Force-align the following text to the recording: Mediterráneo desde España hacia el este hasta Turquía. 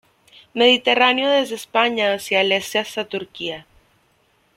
Mediterráneo 0.55 1.29
desde 1.29 1.53
España 1.53 2.11
hacia 2.13 2.41
el 2.41 2.51
este 2.53 2.79
hasta 2.79 3.05
Turquía. 3.05 3.67